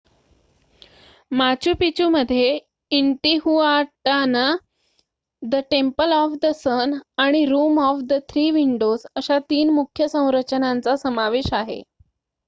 [1.31, 2.57] Machu पिचूमध्ये
[2.91, 4.45] Intihuatana
[5.41, 10.95] the temple of the sun आणि room of the three windows अशा 3 मुख्य संरचनांचा
[10.97, 11.81] समावेश आहे